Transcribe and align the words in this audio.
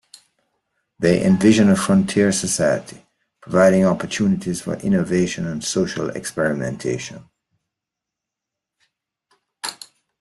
They 0.97 1.23
envision 1.23 1.69
a 1.69 1.75
frontier 1.75 2.31
society, 2.31 3.05
providing 3.39 3.85
opportunities 3.85 4.59
for 4.59 4.73
innovation 4.77 5.45
and 5.45 5.63
social 5.63 6.09
experimentation. 6.09 7.29